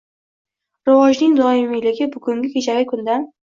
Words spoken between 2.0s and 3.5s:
bugunni kechagi kundan